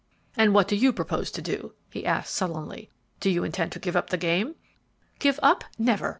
"And 0.35 0.55
what 0.55 0.67
do 0.67 0.75
you 0.75 0.91
propose 0.91 1.29
to 1.29 1.43
do?" 1.43 1.73
he 1.91 2.07
asked, 2.07 2.33
sullenly. 2.33 2.89
"Do 3.19 3.29
you 3.29 3.43
intend 3.43 3.71
to 3.73 3.79
give 3.79 3.95
up 3.95 4.09
the 4.09 4.17
game?" 4.17 4.55
"Give 5.19 5.39
up? 5.43 5.63
Never! 5.77 6.09